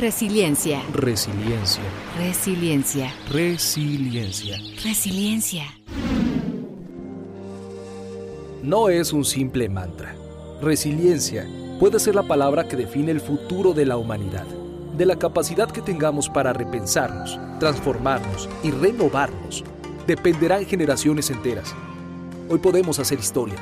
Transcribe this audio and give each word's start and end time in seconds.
Resiliencia. 0.00 0.82
Resiliencia. 0.94 1.82
Resiliencia. 2.16 3.12
Resiliencia. 3.30 4.56
Resiliencia. 4.82 5.64
No 8.62 8.88
es 8.88 9.12
un 9.12 9.26
simple 9.26 9.68
mantra. 9.68 10.16
Resiliencia 10.62 11.46
puede 11.78 12.00
ser 12.00 12.14
la 12.14 12.22
palabra 12.22 12.66
que 12.66 12.76
define 12.76 13.10
el 13.10 13.20
futuro 13.20 13.74
de 13.74 13.84
la 13.84 13.98
humanidad, 13.98 14.46
de 14.96 15.04
la 15.04 15.16
capacidad 15.16 15.70
que 15.70 15.82
tengamos 15.82 16.30
para 16.30 16.54
repensarnos, 16.54 17.38
transformarnos 17.58 18.48
y 18.62 18.70
renovarnos. 18.70 19.64
Dependerán 20.06 20.64
generaciones 20.64 21.28
enteras. 21.28 21.74
Hoy 22.48 22.58
podemos 22.58 22.98
hacer 22.98 23.18
historia 23.18 23.56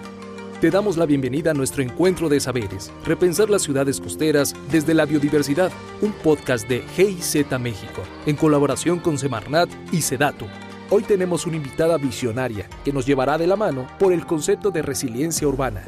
te 0.61 0.71
damos 0.71 0.97
la 0.97 1.07
bienvenida 1.07 1.53
a 1.53 1.55
nuestro 1.55 1.83
encuentro 1.83 2.29
de 2.29 2.41
saberes, 2.41 2.93
Repensar 3.05 3.49
las 3.49 3.63
ciudades 3.63 4.01
costeras 4.01 4.55
desde 4.73 4.93
la 4.93 5.07
biodiversidad, 5.07 5.71
un 6.01 6.13
podcast 6.13 6.69
de 6.69 6.83
GIZ 6.97 7.59
México, 7.61 8.03
en 8.27 8.35
colaboración 8.35 8.99
con 8.99 9.19
Semarnat 9.19 9.69
y 9.93 10.03
Sedatu. 10.03 10.47
Hoy 10.91 11.03
tenemos 11.05 11.47
una 11.47 11.57
invitada 11.57 11.97
visionaria 11.97 12.69
que 12.85 12.93
nos 12.93 13.07
llevará 13.07 13.39
de 13.39 13.47
la 13.47 13.57
mano 13.57 13.87
por 13.99 14.13
el 14.13 14.27
concepto 14.27 14.71
de 14.71 14.83
resiliencia 14.83 15.47
urbana. 15.47 15.85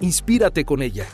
Inspírate 0.00 0.64
con 0.64 0.82
ella. 0.82 1.06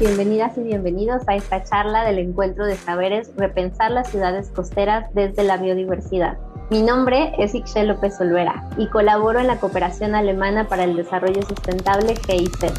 Bienvenidas 0.00 0.56
y 0.56 0.62
bienvenidos 0.62 1.28
a 1.28 1.34
esta 1.34 1.62
charla 1.62 2.04
del 2.04 2.18
encuentro 2.20 2.64
de 2.64 2.74
saberes 2.76 3.30
Repensar 3.36 3.90
las 3.90 4.08
ciudades 4.08 4.50
costeras 4.50 5.12
desde 5.12 5.44
la 5.44 5.58
biodiversidad. 5.58 6.38
Mi 6.70 6.80
nombre 6.80 7.34
es 7.36 7.54
Ixchel 7.54 7.88
López 7.88 8.18
Olvera 8.18 8.66
y 8.78 8.88
colaboro 8.88 9.40
en 9.40 9.46
la 9.46 9.60
Cooperación 9.60 10.14
Alemana 10.14 10.68
para 10.68 10.84
el 10.84 10.96
Desarrollo 10.96 11.42
Sustentable 11.42 12.14
GIZ. 12.16 12.72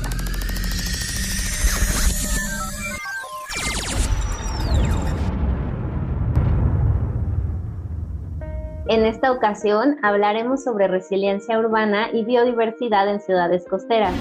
En 8.88 9.06
esta 9.06 9.32
ocasión 9.32 9.98
hablaremos 10.02 10.64
sobre 10.64 10.88
resiliencia 10.88 11.60
urbana 11.60 12.10
y 12.12 12.26
biodiversidad 12.26 13.08
en 13.08 13.22
ciudades 13.22 13.68
costeras. 13.70 14.16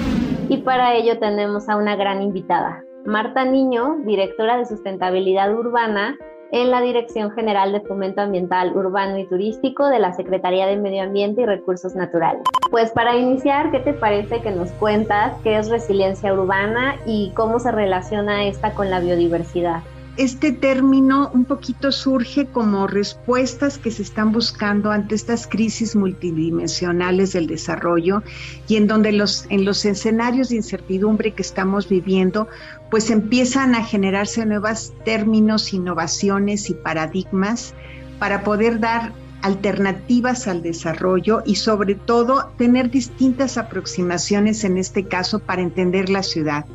Y 0.51 0.59
para 0.59 0.97
ello 0.97 1.19
tenemos 1.19 1.69
a 1.69 1.77
una 1.77 1.95
gran 1.95 2.23
invitada, 2.23 2.83
Marta 3.07 3.45
Niño, 3.45 3.97
directora 4.05 4.59
de 4.59 4.67
sustentabilidad 4.67 5.55
urbana 5.55 6.19
en 6.53 6.71
la 6.71 6.83
Dirección 6.83 7.31
General 7.31 7.73
de 7.73 7.81
Fomento 7.81 8.21
Ambiental 8.21 8.77
Urbano 8.77 9.19
y 9.19 9.27
Turístico 9.27 9.87
de 9.89 10.01
la 10.01 10.13
Secretaría 10.13 10.67
de 10.67 10.77
Medio 10.77 11.03
Ambiente 11.03 11.43
y 11.43 11.47
Recursos 11.47 11.95
Naturales. 11.95 12.43
Pues 12.71 12.91
para 12.91 13.17
iniciar, 13.17 13.71
¿qué 13.71 13.79
te 13.79 13.95
parece 13.95 14.43
que 14.43 14.51
nos 14.51 14.71
cuentas 14.73 15.33
qué 15.43 15.57
es 15.57 15.71
resiliencia 15.71 16.33
urbana 16.35 16.97
y 17.07 17.33
cómo 17.35 17.59
se 17.59 17.71
relaciona 17.71 18.45
esta 18.45 18.75
con 18.75 18.91
la 18.91 19.01
biodiversidad? 19.01 19.81
Este 20.21 20.53
término 20.53 21.31
un 21.33 21.47
poquito 21.47 21.91
surge 21.91 22.45
como 22.45 22.87
respuestas 22.87 23.79
que 23.79 23.91
se 23.91 24.03
están 24.03 24.33
buscando 24.33 24.91
ante 24.91 25.15
estas 25.15 25.47
crisis 25.47 25.97
multidimensionales 25.97 27.33
del 27.33 27.47
desarrollo 27.47 28.23
y 28.69 28.77
en 28.77 28.87
donde 28.87 29.13
los, 29.13 29.47
en 29.49 29.65
los 29.65 29.83
escenarios 29.87 30.51
de 30.51 30.57
incertidumbre 30.57 31.33
que 31.33 31.41
estamos 31.41 31.89
viviendo, 31.89 32.49
pues 32.91 33.09
empiezan 33.09 33.75
a 33.75 33.83
generarse 33.83 34.45
nuevos 34.45 34.93
términos, 35.07 35.73
innovaciones 35.73 36.69
y 36.69 36.75
paradigmas 36.75 37.73
para 38.19 38.45
poder 38.45 38.79
dar 38.79 39.15
alternativas 39.41 40.47
al 40.49 40.63
desarrollo 40.63 41.43
y 41.47 41.55
sobre 41.55 41.95
todo 41.95 42.53
tener 42.59 42.91
distintas 42.91 43.57
aproximaciones 43.57 44.65
en 44.65 44.77
este 44.77 45.07
caso 45.07 45.39
para 45.39 45.63
entender 45.63 46.11
la 46.11 46.23
ciudad. 46.23 46.67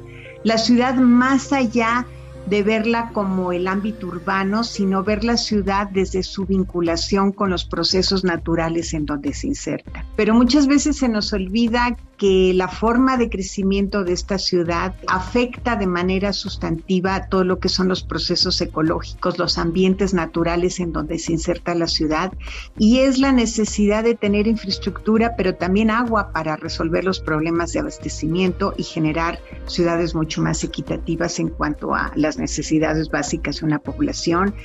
La 0.43 0.57
ciudad 0.57 0.95
más 0.95 1.53
allá 1.53 2.07
de 2.45 2.63
verla 2.63 3.09
como 3.13 3.51
el 3.51 3.67
ámbito 3.67 4.07
urbano, 4.07 4.63
sino 4.63 5.03
ver 5.03 5.23
la 5.23 5.38
ciudad 5.38 5.88
desde 5.89 6.23
su 6.23 6.45
vinculación 6.45 7.31
con 7.31 7.50
los 7.50 7.66
procesos 7.66 8.23
naturales 8.23 8.94
en 8.94 9.06
donde 9.06 9.33
se 9.33 9.47
inserta. 9.47 10.06
Pero 10.16 10.33
muchas 10.33 10.67
veces 10.67 10.97
se 10.97 11.09
nos 11.09 11.33
olvida 11.33 11.97
que 12.17 12.53
la 12.53 12.67
forma 12.67 13.17
de 13.17 13.29
crecimiento 13.29 14.03
de 14.03 14.13
esta 14.13 14.37
ciudad 14.37 14.95
afecta 15.07 15.75
de 15.75 15.87
manera 15.87 16.31
sustantiva 16.33 17.27
todo 17.27 17.43
lo 17.43 17.59
que 17.59 17.69
son 17.69 17.87
los 17.87 18.03
procesos 18.03 18.61
ecológicos, 18.61 19.37
los 19.37 19.57
ambientes 19.57 20.13
naturales 20.13 20.79
en 20.79 20.93
donde 20.93 21.19
se 21.19 21.33
inserta 21.33 21.75
la 21.75 21.87
ciudad 21.87 22.31
y 22.77 22.99
es 22.99 23.17
la 23.17 23.31
necesidad 23.31 24.03
de 24.03 24.15
tener 24.15 24.47
infraestructura, 24.47 25.35
pero 25.35 25.55
también 25.55 25.89
agua 25.89 26.31
para 26.31 26.55
resolver 26.55 27.03
los 27.03 27.19
problemas 27.19 27.73
de 27.73 27.79
abastecimiento 27.79 28.73
y 28.77 28.83
generar 28.83 29.39
ciudades 29.65 30.15
mucho 30.15 30.41
más 30.41 30.63
equitativas 30.63 31.39
en 31.39 31.49
cuanto 31.49 31.93
a 31.93 32.11
las 32.15 32.37
necesidades 32.37 33.09
básicas 33.09 33.59
de 33.59 33.65
una 33.65 33.79
población. 33.79 34.55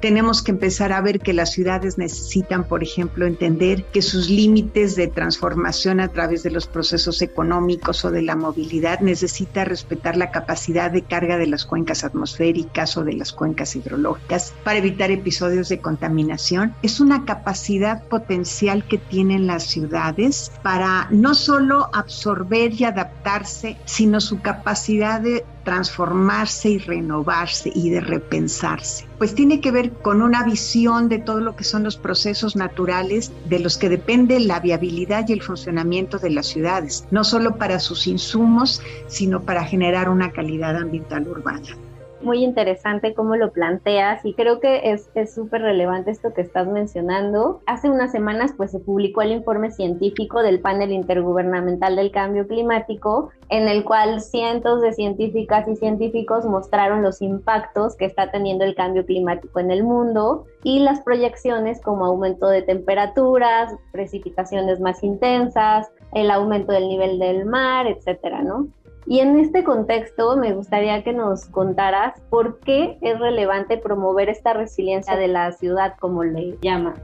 Tenemos 0.00 0.42
que 0.42 0.52
empezar 0.52 0.92
a 0.92 1.00
ver 1.00 1.20
que 1.20 1.32
las 1.32 1.52
ciudades 1.52 1.98
necesitan, 1.98 2.64
por 2.64 2.82
ejemplo, 2.82 3.26
entender 3.26 3.84
que 3.86 4.02
sus 4.02 4.30
límites 4.30 4.96
de 4.96 5.08
transformación 5.08 6.00
a 6.00 6.08
través 6.08 6.42
de 6.42 6.50
los 6.50 6.66
procesos 6.66 6.99
económicos 7.22 8.04
o 8.04 8.10
de 8.10 8.22
la 8.22 8.36
movilidad 8.36 9.00
necesita 9.00 9.64
respetar 9.64 10.16
la 10.16 10.30
capacidad 10.30 10.90
de 10.90 11.02
carga 11.02 11.38
de 11.38 11.46
las 11.46 11.64
cuencas 11.64 12.04
atmosféricas 12.04 12.96
o 12.96 13.04
de 13.04 13.14
las 13.14 13.32
cuencas 13.32 13.74
hidrológicas 13.76 14.54
para 14.64 14.78
evitar 14.78 15.10
episodios 15.10 15.68
de 15.68 15.80
contaminación. 15.80 16.74
Es 16.82 17.00
una 17.00 17.24
capacidad 17.24 18.02
potencial 18.04 18.84
que 18.86 18.98
tienen 18.98 19.46
las 19.46 19.64
ciudades 19.64 20.52
para 20.62 21.08
no 21.10 21.34
solo 21.34 21.88
absorber 21.92 22.72
y 22.72 22.84
adaptarse, 22.84 23.76
sino 23.84 24.20
su 24.20 24.40
capacidad 24.40 25.20
de 25.20 25.44
transformarse 25.64 26.70
y 26.70 26.78
renovarse 26.78 27.70
y 27.74 27.90
de 27.90 28.00
repensarse. 28.00 29.06
Pues 29.18 29.34
tiene 29.34 29.60
que 29.60 29.70
ver 29.70 29.92
con 29.92 30.22
una 30.22 30.42
visión 30.44 31.08
de 31.08 31.18
todo 31.18 31.40
lo 31.40 31.56
que 31.56 31.64
son 31.64 31.84
los 31.84 31.96
procesos 31.96 32.56
naturales 32.56 33.32
de 33.48 33.58
los 33.58 33.76
que 33.76 33.88
depende 33.88 34.40
la 34.40 34.60
viabilidad 34.60 35.28
y 35.28 35.32
el 35.32 35.42
funcionamiento 35.42 36.18
de 36.18 36.30
las 36.30 36.46
ciudades, 36.46 37.06
no 37.10 37.24
solo 37.24 37.56
para 37.56 37.78
sus 37.80 38.06
insumos, 38.06 38.82
sino 39.06 39.42
para 39.42 39.64
generar 39.64 40.08
una 40.08 40.32
calidad 40.32 40.76
ambiental 40.76 41.28
urbana 41.28 41.76
muy 42.22 42.44
interesante 42.44 43.14
cómo 43.14 43.36
lo 43.36 43.52
planteas 43.52 44.24
y 44.24 44.34
creo 44.34 44.60
que 44.60 44.92
es 44.92 45.34
súper 45.34 45.62
relevante 45.62 46.10
esto 46.10 46.32
que 46.34 46.42
estás 46.42 46.66
mencionando. 46.66 47.60
Hace 47.66 47.90
unas 47.90 48.12
semanas 48.12 48.52
pues 48.56 48.70
se 48.70 48.78
publicó 48.78 49.22
el 49.22 49.32
informe 49.32 49.70
científico 49.70 50.42
del 50.42 50.60
panel 50.60 50.92
intergubernamental 50.92 51.96
del 51.96 52.10
cambio 52.10 52.46
climático 52.46 53.30
en 53.48 53.68
el 53.68 53.84
cual 53.84 54.20
cientos 54.20 54.80
de 54.80 54.92
científicas 54.92 55.66
y 55.68 55.76
científicos 55.76 56.44
mostraron 56.46 57.02
los 57.02 57.20
impactos 57.22 57.96
que 57.96 58.04
está 58.04 58.30
teniendo 58.30 58.64
el 58.64 58.74
cambio 58.74 59.04
climático 59.04 59.60
en 59.60 59.70
el 59.70 59.82
mundo 59.82 60.46
y 60.62 60.80
las 60.80 61.00
proyecciones 61.00 61.80
como 61.80 62.04
aumento 62.04 62.48
de 62.48 62.62
temperaturas, 62.62 63.74
precipitaciones 63.92 64.80
más 64.80 65.02
intensas, 65.02 65.90
el 66.12 66.30
aumento 66.30 66.72
del 66.72 66.88
nivel 66.88 67.18
del 67.18 67.46
mar, 67.46 67.86
etcétera, 67.86 68.42
¿no? 68.42 68.68
Y 69.06 69.20
en 69.20 69.38
este 69.38 69.64
contexto 69.64 70.36
me 70.36 70.52
gustaría 70.52 71.02
que 71.02 71.12
nos 71.12 71.46
contaras 71.46 72.20
por 72.30 72.58
qué 72.60 72.98
es 73.00 73.18
relevante 73.18 73.78
promover 73.78 74.28
esta 74.28 74.52
resiliencia 74.52 75.16
de 75.16 75.28
la 75.28 75.52
ciudad, 75.52 75.94
como 75.98 76.22
le 76.22 76.56
llama. 76.60 76.94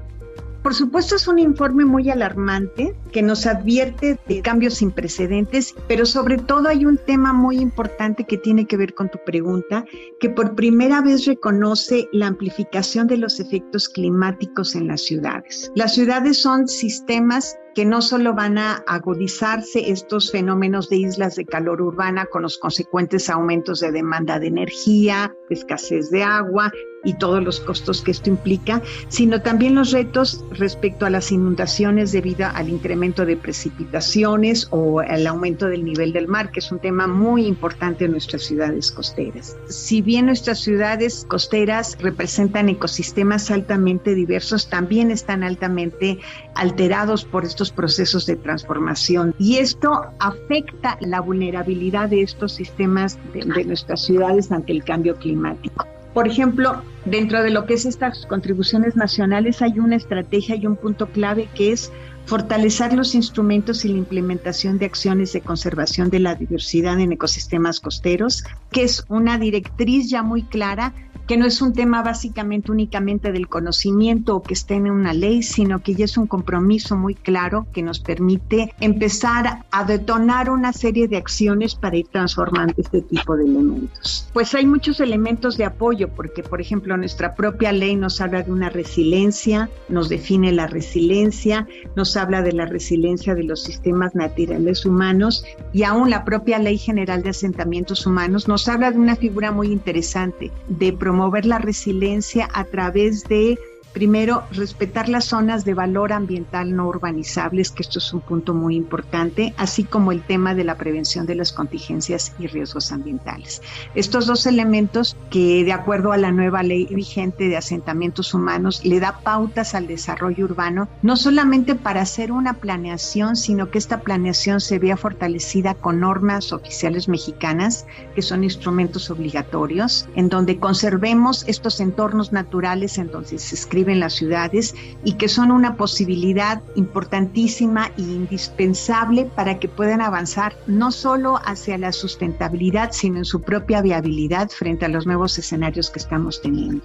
Por 0.67 0.75
supuesto 0.75 1.15
es 1.15 1.29
un 1.29 1.39
informe 1.39 1.85
muy 1.85 2.11
alarmante 2.11 2.93
que 3.13 3.23
nos 3.23 3.47
advierte 3.47 4.19
de 4.27 4.43
cambios 4.43 4.75
sin 4.75 4.91
precedentes, 4.91 5.77
pero 5.87 6.05
sobre 6.05 6.39
todo 6.39 6.69
hay 6.69 6.85
un 6.85 6.99
tema 6.99 7.33
muy 7.33 7.59
importante 7.59 8.25
que 8.25 8.37
tiene 8.37 8.67
que 8.67 8.77
ver 8.77 8.93
con 8.93 9.09
tu 9.09 9.19
pregunta, 9.25 9.85
que 10.19 10.29
por 10.29 10.57
primera 10.57 11.03
vez 11.03 11.25
reconoce 11.25 12.09
la 12.11 12.27
amplificación 12.27 13.07
de 13.07 13.17
los 13.17 13.39
efectos 13.39 13.89
climáticos 13.89 14.75
en 14.75 14.89
las 14.89 15.03
ciudades. 15.03 15.71
Las 15.77 15.95
ciudades 15.95 16.43
son 16.43 16.67
sistemas 16.67 17.57
que 17.77 17.85
no 17.85 18.03
solo 18.03 18.35
van 18.35 18.59
a 18.59 18.83
agudizarse 18.89 19.91
estos 19.91 20.33
fenómenos 20.33 20.89
de 20.89 20.97
islas 20.97 21.37
de 21.37 21.45
calor 21.45 21.81
urbana 21.81 22.27
con 22.27 22.43
los 22.43 22.59
consecuentes 22.59 23.31
aumentos 23.31 23.79
de 23.79 23.93
demanda 23.93 24.41
de 24.41 24.49
energía, 24.49 25.33
escasez 25.49 26.11
de 26.11 26.25
agua 26.25 26.73
y 27.07 27.15
todos 27.15 27.43
los 27.43 27.61
costos 27.61 28.03
que 28.03 28.11
esto 28.11 28.29
implica, 28.29 28.83
sino 29.09 29.41
también 29.41 29.75
los 29.75 29.93
retos 29.93 30.45
respecto 30.51 31.07
a 31.07 31.11
las 31.11 31.33
inundaciones 31.33 32.13
debido 32.13 32.49
al 32.53 32.69
incremento 32.69 33.25
de 33.25 33.37
precipitaciones 33.37 34.67
o 34.71 35.01
al 35.01 35.27
aumento 35.27 35.67
del 35.67 35.85
nivel 35.85 36.13
del 36.13 36.27
mar, 36.27 36.51
que 36.51 36.61
es 36.61 36.71
un 36.71 36.81
tema 36.81 37.07
muy 37.07 37.47
importante 37.47 38.05
en 38.05 38.11
nuestras 38.11 38.43
ciudades 38.43 38.91
costeras. 38.91 39.57
Si 39.69 40.03
bien 40.03 40.27
nuestras 40.27 40.59
ciudades 40.61 41.25
costeras 41.29 41.97
representan 42.01 42.69
ecosistemas 42.69 43.51
altamente 43.51 44.15
diversos, 44.15 44.69
también 44.69 45.11
están 45.11 45.45
altamente 45.45 46.19
alterados 46.57 47.25
por 47.25 47.45
estos 47.45 47.71
procesos 47.71 48.27
de 48.27 48.37
transformación 48.37 49.35
y 49.39 49.59
esto 49.59 50.07
afecta 50.19 50.99
la 51.01 51.21
vulnerabilidad 51.21 52.09
de 52.09 52.23
estos 52.23 52.53
sistemas 52.53 53.19
de, 53.33 53.65
nuestras 53.65 54.05
ciudades 54.05 54.51
ante 54.51 54.73
el 54.73 54.83
cambio 54.83 55.15
climático. 55.17 55.87
Por 56.17 56.27
ejemplo, 56.27 56.83
dentro 57.05 57.43
de 57.43 57.51
lo 57.51 57.67
que 57.67 57.75
es 57.75 57.85
estas 57.85 58.25
contribuciones 58.25 58.97
nacionales 58.97 59.61
hay 59.61 59.79
una 59.79 59.97
estrategia 59.97 60.57
y 60.57 60.67
un 60.67 60.77
punto 60.77 61.09
clave 61.09 61.47
que 61.55 61.73
es 61.73 61.93
fortalecer 62.25 62.95
los 62.95 63.15
instrumentos 63.15 63.85
y 63.85 63.89
la 63.89 63.99
implementación 63.99 64.79
de 64.79 64.87
acciones 64.87 65.35
de 65.35 65.43
conservación 65.43 66.09
de 66.09 66.21
la 66.21 66.35
diversidad 66.35 66.99
en 66.99 67.13
ecosistemas 67.13 67.81
costeros, 67.81 68.45
que 68.73 68.85
es 68.85 69.05
una 69.11 69.37
directriz 69.37 70.09
ya 70.09 70.23
muy 70.23 70.43
clara 70.45 70.95
que 71.27 71.37
no 71.37 71.47
es 71.47 71.61
un 71.61 71.73
tema 71.73 72.03
básicamente 72.03 72.71
únicamente 72.71 73.33
del 73.33 73.49
conocimiento 73.49 74.37
o 74.37 74.43
que 74.43 74.55
esté 74.55 74.75
en 74.75 74.91
una 74.91 75.13
ley, 75.13 75.43
sino 75.43 75.83
que 75.83 75.95
ya 75.95 76.05
es 76.05 76.17
un 76.17 76.27
compromiso 76.27 76.97
muy 76.97 77.15
claro 77.15 77.67
que 77.73 77.83
nos 77.83 77.99
permite 77.99 78.73
empezar 78.81 79.65
a 79.71 79.85
detonar 79.85 80.51
una 80.51 80.73
serie 80.73 81.09
de 81.09 81.17
acciones 81.17 81.75
para 81.75 81.97
ir 81.97 82.07
transformando 82.09 82.75
este 82.77 83.03
tipo 83.03 83.37
de 83.37 83.45
elementos. 83.45 84.29
Pues 84.33 84.55
hay 84.55 84.67
muchos 84.67 85.01
elementos 85.01 85.57
de 85.57 85.65
apoyo, 85.65 86.09
porque 86.09 86.43
por 86.43 86.61
ejemplo 86.61 86.97
nuestra 86.97 87.35
propia 87.35 87.73
ley 87.73 87.97
nos 87.97 88.21
habla 88.21 88.43
de 88.43 88.53
una 88.53 88.69
resiliencia, 88.69 89.69
nos 89.89 90.09
define 90.09 90.53
la 90.53 90.67
resiliencia, 90.67 91.67
nos 91.97 92.17
habla 92.17 92.43
de 92.43 92.53
la 92.53 92.67
resiliencia 92.67 93.35
de 93.35 93.45
los 93.45 93.63
sistemas 93.63 94.15
naturales 94.15 94.87
humanos 94.87 95.45
y 95.73 95.83
aún 95.83 96.11
la 96.11 96.25
propia 96.25 96.59
ley 96.59 96.79
general 96.79 97.23
de 97.23 97.31
asentamientos 97.31 98.07
humanos 98.07 98.47
nos 98.47 98.69
habla 98.69 98.93
de 98.93 98.99
una 98.99 99.17
figura 99.17 99.51
muy 99.51 99.69
interesante 99.69 100.53
de 100.69 100.93
promover 100.93 101.16
promover 101.17 101.47
la 101.47 101.59
resiliencia 101.59 102.47
a 102.53 102.65
través 102.65 103.27
de 103.27 103.59
Primero, 103.97 104.43
respetar 104.53 105.09
las 105.09 105.25
zonas 105.25 105.65
de 105.65 105.73
valor 105.73 106.13
ambiental 106.13 106.77
no 106.77 106.87
urbanizables, 106.87 107.71
que 107.71 107.83
esto 107.83 107.99
es 107.99 108.13
un 108.13 108.21
punto 108.21 108.53
muy 108.53 108.77
importante, 108.77 109.55
así 109.57 109.85
como 109.85 110.13
el 110.13 110.21
tema 110.21 110.55
de 110.55 110.65
la 110.65 110.75
prevención 110.75 111.25
de 111.25 111.35
las 111.35 111.51
contingencias 111.51 112.35
y 112.39 112.47
riesgos 112.47 112.93
ambientales. 112.93 113.63
Estos 113.95 114.27
dos 114.27 114.45
elementos 114.45 115.17
que, 115.31 115.65
de 115.65 115.73
acuerdo 115.73 116.13
a 116.13 116.19
la 116.19 116.31
nueva 116.31 116.63
ley 116.63 116.85
vigente 116.91 117.49
de 117.49 117.57
asentamientos 117.57 118.35
humanos, 118.35 118.85
le 118.85 119.01
da 119.01 119.21
pautas 119.21 119.75
al 119.75 119.87
desarrollo 119.87 120.45
urbano, 120.45 120.91
no 121.01 121.17
solamente 121.17 121.75
para 121.75 122.03
hacer 122.03 122.33
una 122.33 122.53
planeación, 122.53 123.35
sino 123.35 123.71
que 123.71 123.79
esta 123.79 124.01
planeación 124.01 124.61
se 124.61 124.79
vea 124.79 124.99
fortalecida 124.99 125.73
con 125.73 126.01
normas 126.01 126.53
oficiales 126.53 127.09
mexicanas, 127.09 127.87
que 128.15 128.21
son 128.21 128.45
instrumentos 128.45 129.09
obligatorios, 129.09 130.07
en 130.17 130.29
donde 130.29 130.59
conservemos 130.59 131.49
estos 131.49 131.81
entornos 131.81 132.31
naturales 132.31 132.99
en 132.99 133.11
donde 133.11 133.39
se 133.39 133.55
escribe 133.55 133.86
en 133.93 134.01
las 134.01 134.15
ciudades 134.15 134.75
y 135.05 135.15
que 135.15 135.29
son 135.29 135.51
una 135.51 135.77
posibilidad 135.77 136.63
importantísima 136.75 137.91
e 137.97 138.03
indispensable 138.03 139.25
para 139.25 139.59
que 139.59 139.69
puedan 139.69 140.01
avanzar 140.01 140.55
no 140.67 140.91
solo 140.91 141.41
hacia 141.45 141.79
la 141.79 141.93
sustentabilidad, 141.93 142.93
sino 142.93 143.19
en 143.19 143.25
su 143.25 143.43
propia 143.43 143.83
viabilidad 143.83 144.49
frente 144.51 144.85
a 144.85 144.89
los 144.89 145.07
nuevos 145.07 145.39
escenarios 145.39 145.91
que 145.91 145.99
estamos 145.99 146.41
teniendo. 146.41 146.85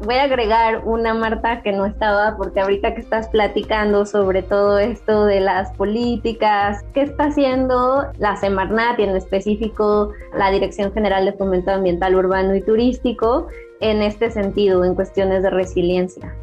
Voy 0.00 0.16
a 0.16 0.24
agregar 0.24 0.82
una, 0.84 1.14
Marta, 1.14 1.62
que 1.62 1.72
no 1.72 1.86
estaba, 1.86 2.36
porque 2.36 2.60
ahorita 2.60 2.94
que 2.94 3.00
estás 3.00 3.28
platicando 3.28 4.04
sobre 4.04 4.42
todo 4.42 4.78
esto 4.78 5.24
de 5.24 5.40
las 5.40 5.72
políticas, 5.72 6.84
¿qué 6.92 7.02
está 7.02 7.26
haciendo 7.26 8.06
la 8.18 8.36
Semarnat 8.36 8.98
y 8.98 9.04
en 9.04 9.16
específico 9.16 10.12
la 10.36 10.50
Dirección 10.50 10.92
General 10.92 11.24
de 11.24 11.32
Fomento 11.32 11.70
Ambiental 11.70 12.16
Urbano 12.16 12.54
y 12.54 12.60
Turístico 12.60 13.46
en 13.80 14.02
este 14.02 14.30
sentido, 14.30 14.84
en 14.84 14.94
cuestiones 14.94 15.42
de 15.42 15.50
resiliencia. 15.50 16.34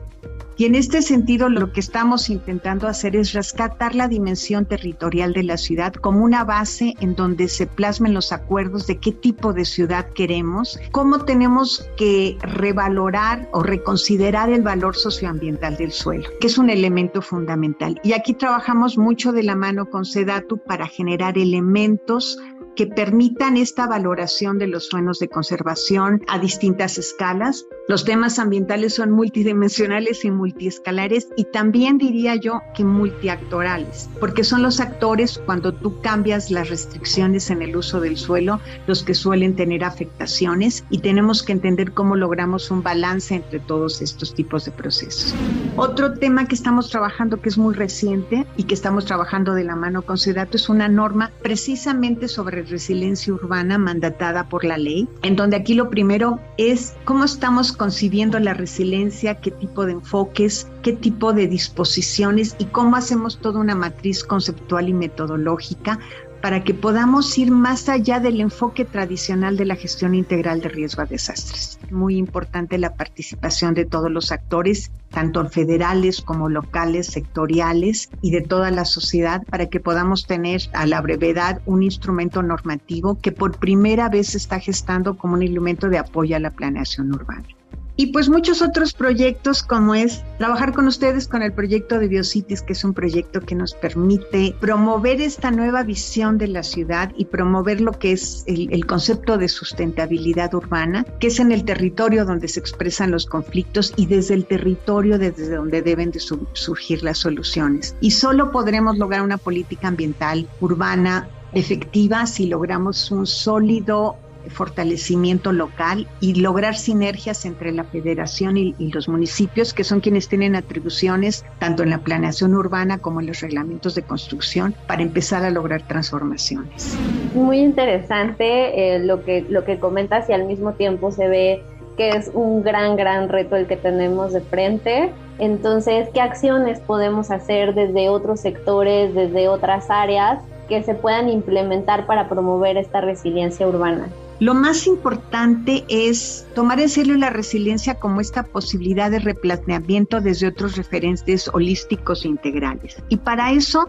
Y 0.61 0.65
en 0.65 0.75
este 0.75 1.01
sentido 1.01 1.49
lo 1.49 1.71
que 1.71 1.79
estamos 1.79 2.29
intentando 2.29 2.87
hacer 2.87 3.15
es 3.15 3.33
rescatar 3.33 3.95
la 3.95 4.07
dimensión 4.07 4.67
territorial 4.67 5.33
de 5.33 5.41
la 5.41 5.57
ciudad 5.57 5.91
como 5.91 6.23
una 6.23 6.43
base 6.43 6.93
en 6.99 7.15
donde 7.15 7.47
se 7.47 7.65
plasmen 7.65 8.13
los 8.13 8.31
acuerdos 8.31 8.85
de 8.85 8.97
qué 8.99 9.11
tipo 9.11 9.53
de 9.53 9.65
ciudad 9.65 10.09
queremos, 10.09 10.79
cómo 10.91 11.25
tenemos 11.25 11.89
que 11.97 12.37
revalorar 12.41 13.49
o 13.53 13.63
reconsiderar 13.63 14.51
el 14.51 14.61
valor 14.61 14.95
socioambiental 14.95 15.77
del 15.77 15.91
suelo, 15.91 16.29
que 16.39 16.45
es 16.45 16.59
un 16.59 16.69
elemento 16.69 17.23
fundamental. 17.23 17.99
Y 18.03 18.13
aquí 18.13 18.35
trabajamos 18.35 18.99
mucho 18.99 19.31
de 19.31 19.41
la 19.41 19.55
mano 19.55 19.89
con 19.89 20.05
SEDATU 20.05 20.59
para 20.59 20.85
generar 20.85 21.39
elementos 21.39 22.37
que 22.75 22.87
permitan 22.87 23.57
esta 23.57 23.87
valoración 23.87 24.57
de 24.57 24.67
los 24.67 24.87
suelos 24.87 25.19
de 25.19 25.27
conservación 25.27 26.21
a 26.27 26.39
distintas 26.39 26.97
escalas. 26.97 27.65
Los 27.87 28.05
temas 28.05 28.39
ambientales 28.39 28.95
son 28.95 29.11
multidimensionales 29.11 30.23
y 30.25 30.31
multiescalares 30.31 31.27
y 31.35 31.45
también 31.45 31.97
diría 31.97 32.35
yo 32.35 32.61
que 32.75 32.83
multiactorales, 32.83 34.09
porque 34.19 34.43
son 34.43 34.61
los 34.63 34.79
actores 34.79 35.41
cuando 35.45 35.73
tú 35.73 36.01
cambias 36.01 36.51
las 36.51 36.69
restricciones 36.69 37.49
en 37.49 37.61
el 37.61 37.75
uso 37.75 37.99
del 37.99 38.17
suelo 38.17 38.59
los 38.87 39.03
que 39.03 39.13
suelen 39.13 39.55
tener 39.55 39.83
afectaciones 39.83 40.83
y 40.89 40.99
tenemos 40.99 41.43
que 41.43 41.51
entender 41.51 41.91
cómo 41.93 42.15
logramos 42.15 42.71
un 42.71 42.83
balance 42.83 43.35
entre 43.35 43.59
todos 43.59 44.01
estos 44.01 44.33
tipos 44.33 44.65
de 44.65 44.71
procesos. 44.71 45.33
Otro 45.75 46.13
tema 46.13 46.47
que 46.47 46.55
estamos 46.55 46.89
trabajando 46.89 47.41
que 47.41 47.49
es 47.49 47.57
muy 47.57 47.73
reciente 47.73 48.45
y 48.57 48.63
que 48.63 48.73
estamos 48.73 49.05
trabajando 49.05 49.53
de 49.53 49.63
la 49.63 49.75
mano 49.75 50.01
con 50.01 50.17
SEDATO 50.17 50.57
es 50.57 50.69
una 50.69 50.87
norma 50.87 51.31
precisamente 51.41 52.27
sobre 52.27 52.60
resiliencia 52.63 53.33
urbana 53.33 53.77
mandatada 53.77 54.47
por 54.49 54.63
la 54.63 54.77
ley, 54.77 55.07
en 55.21 55.35
donde 55.35 55.57
aquí 55.57 55.73
lo 55.73 55.89
primero 55.89 56.39
es 56.57 56.95
cómo 57.05 57.25
estamos 57.25 57.71
concibiendo 57.71 58.39
la 58.39 58.53
resiliencia, 58.53 59.39
qué 59.39 59.51
tipo 59.51 59.85
de 59.85 59.93
enfoques, 59.93 60.67
qué 60.81 60.93
tipo 60.93 61.33
de 61.33 61.47
disposiciones 61.47 62.55
y 62.59 62.65
cómo 62.65 62.95
hacemos 62.95 63.39
toda 63.39 63.59
una 63.59 63.75
matriz 63.75 64.23
conceptual 64.23 64.89
y 64.89 64.93
metodológica 64.93 65.99
para 66.41 66.63
que 66.63 66.73
podamos 66.73 67.37
ir 67.37 67.51
más 67.51 67.87
allá 67.87 68.19
del 68.19 68.41
enfoque 68.41 68.83
tradicional 68.83 69.57
de 69.57 69.65
la 69.65 69.75
gestión 69.75 70.15
integral 70.15 70.61
de 70.61 70.69
riesgo 70.69 71.03
a 71.03 71.05
desastres. 71.05 71.79
Muy 71.91 72.17
importante 72.17 72.77
la 72.77 72.95
participación 72.95 73.73
de 73.73 73.85
todos 73.85 74.09
los 74.09 74.31
actores, 74.31 74.91
tanto 75.09 75.47
federales 75.49 76.21
como 76.21 76.49
locales, 76.49 77.07
sectoriales 77.07 78.09
y 78.21 78.31
de 78.31 78.41
toda 78.41 78.71
la 78.71 78.85
sociedad 78.85 79.43
para 79.49 79.67
que 79.67 79.79
podamos 79.79 80.25
tener 80.25 80.61
a 80.73 80.85
la 80.87 81.01
brevedad 81.01 81.61
un 81.65 81.83
instrumento 81.83 82.41
normativo 82.41 83.19
que 83.21 83.31
por 83.31 83.57
primera 83.57 84.09
vez 84.09 84.29
se 84.29 84.37
está 84.37 84.59
gestando 84.59 85.17
como 85.17 85.35
un 85.35 85.43
elemento 85.43 85.89
de 85.89 85.99
apoyo 85.99 86.35
a 86.35 86.39
la 86.39 86.51
planeación 86.51 87.13
urbana 87.13 87.47
y 87.95 88.07
pues 88.07 88.29
muchos 88.29 88.61
otros 88.61 88.93
proyectos 88.93 89.63
como 89.63 89.95
es 89.95 90.23
trabajar 90.37 90.73
con 90.73 90.87
ustedes 90.87 91.27
con 91.27 91.43
el 91.43 91.53
proyecto 91.53 91.99
de 91.99 92.07
Biocities, 92.07 92.61
que 92.61 92.73
es 92.73 92.83
un 92.83 92.93
proyecto 92.93 93.41
que 93.41 93.55
nos 93.55 93.73
permite 93.73 94.55
promover 94.59 95.21
esta 95.21 95.51
nueva 95.51 95.83
visión 95.83 96.37
de 96.37 96.47
la 96.47 96.63
ciudad 96.63 97.11
y 97.17 97.25
promover 97.25 97.81
lo 97.81 97.91
que 97.91 98.13
es 98.13 98.43
el, 98.47 98.85
concepto 98.85 99.37
de 99.37 99.47
sustentabilidad 99.47 100.53
urbana, 100.53 101.05
que 101.19 101.27
es 101.27 101.39
en 101.39 101.51
el 101.51 101.63
territorio 101.63 102.25
donde 102.25 102.47
se 102.47 102.59
expresan 102.59 103.11
los 103.11 103.25
conflictos 103.25 103.93
y 103.95 104.05
desde 104.07 104.33
el 104.33 104.45
territorio 104.45 105.17
desde 105.17 105.55
donde 105.55 105.81
deben 105.81 106.11
de 106.11 106.19
surgir 106.19 107.03
las 107.03 107.19
soluciones. 107.19 107.95
Y 108.01 108.11
solo 108.11 108.51
podremos 108.51 108.97
lograr 108.97 109.21
una 109.21 109.37
política 109.37 109.87
ambiental 109.87 110.47
urbana 110.59 111.29
efectiva 111.53 112.25
si 112.25 112.47
logramos 112.47 113.11
un 113.11 113.27
sólido 113.27 114.17
fortalecimiento 114.49 115.51
local 115.51 116.07
y 116.19 116.35
lograr 116.35 116.75
sinergias 116.75 117.45
entre 117.45 117.71
la 117.71 117.83
federación 117.83 118.57
y, 118.57 118.73
los 118.91 119.07
municipios, 119.07 119.73
que 119.73 119.83
son 119.83 120.01
quienes 120.01 120.27
tienen 120.27 120.55
atribuciones 120.55 121.45
tanto 121.59 121.83
en 121.83 121.89
la 121.89 121.99
planeación 121.99 122.53
urbana 122.55 122.97
como 122.97 123.21
en 123.21 123.27
los 123.27 123.41
reglamentos 123.41 123.95
de 123.95 124.01
construcción, 124.01 124.75
para 124.87 125.01
empezar 125.01 125.45
a 125.45 125.49
lograr 125.49 125.87
transformaciones. 125.87 126.97
Muy 127.33 127.59
interesante 127.59 128.95
eh, 128.95 128.99
lo, 128.99 129.23
que, 129.23 129.45
lo 129.49 129.63
que 129.63 129.79
comentas 129.79 130.29
y 130.29 130.33
al 130.33 130.45
mismo 130.45 130.73
tiempo 130.73 131.11
se 131.11 131.27
ve 131.27 131.63
que 131.97 132.09
es 132.09 132.31
un 132.33 132.63
gran, 132.63 132.95
gran 132.95 133.29
reto 133.29 133.55
el 133.55 133.67
que 133.67 133.77
tenemos 133.77 134.33
de 134.33 134.41
frente. 134.41 135.11
Entonces, 135.39 136.09
¿qué 136.13 136.21
acciones 136.21 136.79
podemos 136.79 137.31
hacer 137.31 137.73
desde 137.73 138.09
otros 138.09 138.39
sectores, 138.39 139.13
desde 139.13 139.47
otras 139.47 139.89
áreas 139.89 140.39
que 140.67 140.83
se 140.83 140.93
puedan 140.93 141.29
implementar 141.29 142.05
para 142.05 142.29
promover 142.29 142.77
esta 142.77 143.01
resiliencia 143.01 143.67
urbana? 143.67 144.07
Lo 144.41 144.55
más 144.55 144.87
importante 144.87 145.85
es 145.87 146.47
tomar 146.55 146.79
en 146.79 146.89
serio 146.89 147.15
la 147.15 147.29
resiliencia 147.29 147.99
como 147.99 148.21
esta 148.21 148.41
posibilidad 148.41 149.11
de 149.11 149.19
replanteamiento 149.19 150.19
desde 150.19 150.47
otros 150.47 150.77
referentes 150.77 151.47
holísticos 151.53 152.25
e 152.25 152.29
integrales. 152.29 152.97
Y 153.09 153.17
para 153.17 153.51
eso 153.51 153.85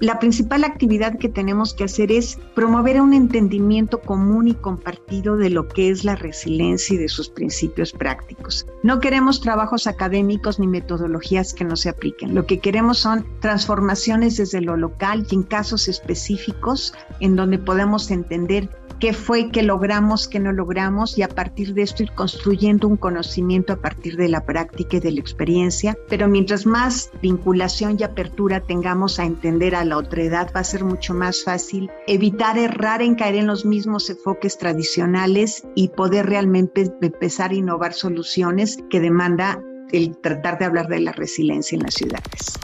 la 0.00 0.18
principal 0.18 0.64
actividad 0.64 1.16
que 1.16 1.28
tenemos 1.28 1.74
que 1.74 1.84
hacer 1.84 2.10
es 2.10 2.40
promover 2.56 3.00
un 3.00 3.14
entendimiento 3.14 4.00
común 4.00 4.48
y 4.48 4.54
compartido 4.54 5.36
de 5.36 5.50
lo 5.50 5.68
que 5.68 5.90
es 5.90 6.02
la 6.02 6.16
resiliencia 6.16 6.96
y 6.96 6.98
de 6.98 7.08
sus 7.08 7.28
principios 7.28 7.92
prácticos. 7.92 8.66
No 8.82 8.98
queremos 8.98 9.40
trabajos 9.40 9.86
académicos 9.86 10.58
ni 10.58 10.66
metodologías 10.66 11.54
que 11.54 11.64
no 11.64 11.76
se 11.76 11.90
apliquen. 11.90 12.34
Lo 12.34 12.46
que 12.46 12.58
queremos 12.58 12.98
son 12.98 13.24
transformaciones 13.38 14.38
desde 14.38 14.60
lo 14.60 14.76
local 14.76 15.24
y 15.30 15.36
en 15.36 15.44
casos 15.44 15.86
específicos 15.86 16.94
en 17.20 17.36
donde 17.36 17.58
podemos 17.58 18.10
entender 18.10 18.68
qué 19.00 19.12
fue 19.12 19.50
que 19.50 19.62
logramos, 19.62 20.28
qué 20.28 20.40
no 20.40 20.52
logramos 20.52 21.18
y 21.18 21.22
a 21.22 21.28
partir 21.28 21.74
de 21.74 21.82
esto 21.82 22.02
ir 22.02 22.12
construyendo 22.12 22.88
un 22.88 22.96
conocimiento 22.96 23.72
a 23.72 23.76
partir 23.76 24.16
de 24.16 24.28
la 24.28 24.44
práctica 24.44 24.96
y 24.96 25.00
de 25.00 25.12
la 25.12 25.20
experiencia. 25.20 25.96
Pero 26.08 26.28
mientras 26.28 26.66
más 26.66 27.10
vinculación 27.22 27.96
y 27.98 28.02
apertura 28.02 28.60
tengamos 28.60 29.18
a 29.18 29.24
entender 29.24 29.74
a 29.74 29.84
la 29.84 29.98
otredad, 29.98 30.50
va 30.54 30.60
a 30.60 30.64
ser 30.64 30.84
mucho 30.84 31.14
más 31.14 31.44
fácil 31.44 31.90
evitar 32.06 32.58
errar 32.58 33.02
en 33.02 33.14
caer 33.14 33.36
en 33.36 33.46
los 33.46 33.64
mismos 33.64 34.10
enfoques 34.10 34.58
tradicionales 34.58 35.64
y 35.74 35.88
poder 35.88 36.26
realmente 36.26 36.92
empezar 37.00 37.50
a 37.50 37.54
innovar 37.54 37.92
soluciones 37.92 38.78
que 38.90 39.00
demanda 39.00 39.62
el 39.92 40.18
tratar 40.18 40.58
de 40.58 40.66
hablar 40.66 40.88
de 40.88 41.00
la 41.00 41.12
resiliencia 41.12 41.76
en 41.76 41.82
las 41.82 41.94
ciudades. 41.94 42.58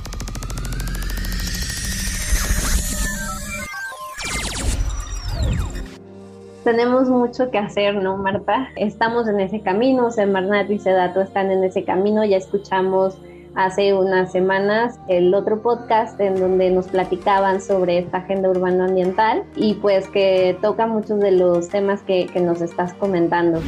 Tenemos 6.64 7.11
mucho 7.11 7.50
que 7.50 7.59
hacer, 7.59 7.94
¿no, 7.94 8.16
Marta? 8.16 8.71
Estamos 8.75 9.28
en 9.28 9.38
ese 9.38 9.61
camino, 9.61 10.11
Semarnat 10.11 10.71
y 10.71 10.78
Sedato 10.78 11.21
están 11.21 11.50
en 11.50 11.62
ese 11.62 11.85
camino, 11.85 12.25
ya 12.25 12.38
escuchamos 12.38 13.18
hace 13.54 13.94
unas 13.94 14.33
semanas 14.33 14.99
el 15.06 15.33
otro 15.33 15.62
podcast 15.62 16.18
en 16.21 16.40
donde 16.40 16.71
nos 16.71 16.88
platicaban 16.88 17.61
sobre 17.61 17.99
esta 17.99 18.18
agenda 18.18 18.49
urbano-ambiental 18.49 19.44
y 19.54 19.75
pues 19.75 20.09
que 20.09 20.59
toca 20.61 20.88
muchos 20.88 21.21
de 21.21 21.30
los 21.30 21.68
temas 21.68 22.02
que, 22.02 22.26
que 22.26 22.40
nos 22.40 22.61
estás 22.62 22.94
comentando. 22.94 23.61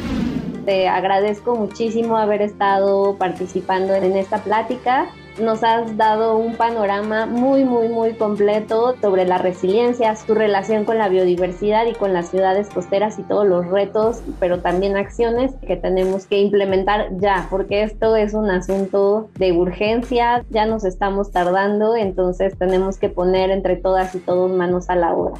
Te 0.65 0.89
agradezco 0.89 1.55
muchísimo 1.55 2.17
haber 2.17 2.41
estado 2.41 3.15
participando 3.17 3.93
en 3.93 4.17
esta 4.17 4.39
plática 4.39 5.07
nos 5.39 5.63
has 5.63 5.95
dado 5.97 6.37
un 6.37 6.55
panorama 6.55 7.25
muy, 7.25 7.63
muy, 7.63 7.89
muy 7.89 8.13
completo 8.13 8.95
sobre 9.01 9.25
la 9.25 9.37
resiliencia, 9.37 10.15
tu 10.25 10.33
relación 10.33 10.85
con 10.85 10.97
la 10.97 11.09
biodiversidad 11.09 11.85
y 11.85 11.93
con 11.93 12.13
las 12.13 12.29
ciudades 12.29 12.69
costeras 12.69 13.19
y 13.19 13.23
todos 13.23 13.45
los 13.45 13.67
retos, 13.67 14.21
pero 14.39 14.59
también 14.59 14.97
acciones 14.97 15.53
que 15.65 15.77
tenemos 15.77 16.25
que 16.25 16.39
implementar 16.39 17.09
ya, 17.19 17.47
porque 17.49 17.83
esto 17.83 18.15
es 18.15 18.33
un 18.33 18.49
asunto 18.49 19.29
de 19.35 19.51
urgencia, 19.51 20.43
ya 20.49 20.65
nos 20.65 20.83
estamos 20.85 21.31
tardando, 21.31 21.95
entonces 21.95 22.57
tenemos 22.57 22.97
que 22.97 23.09
poner 23.09 23.51
entre 23.51 23.75
todas 23.75 24.15
y 24.15 24.19
todos 24.19 24.51
manos 24.51 24.89
a 24.89 24.95
la 24.95 25.13
obra. 25.13 25.39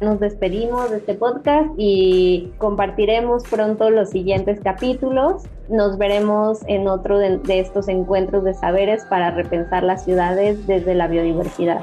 Nos 0.00 0.20
despedimos 0.20 0.90
de 0.90 0.98
este 0.98 1.14
podcast 1.14 1.70
y 1.78 2.52
compartiremos 2.58 3.44
pronto 3.44 3.88
los 3.88 4.10
siguientes 4.10 4.60
capítulos. 4.60 5.44
Nos 5.70 5.96
veremos 5.96 6.60
en 6.66 6.86
otro 6.86 7.18
de, 7.18 7.40
estos 7.48 7.88
encuentros 7.88 8.44
de 8.44 8.52
saberes 8.52 9.06
para 9.08 9.30
repensar 9.30 9.82
las 9.84 10.04
ciudades 10.04 10.66
desde 10.66 10.94
la 10.94 11.08
biodiversidad. 11.08 11.82